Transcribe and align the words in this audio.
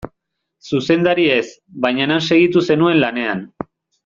Zuzendari 0.69 1.27
ez, 1.33 1.43
baina 1.87 2.09
han 2.15 2.25
segitu 2.31 2.65
zenuen 2.71 3.03
lanean. 3.05 3.47